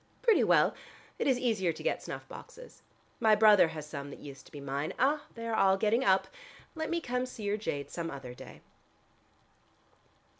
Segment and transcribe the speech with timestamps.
[0.23, 0.73] "Pretty well.
[1.19, 2.81] It is easier to get snuff boxes.
[3.19, 4.93] My brother has some that used to be mine.
[4.97, 6.27] Ah, they are all getting up.
[6.73, 8.61] Let me come to see your jade some other day."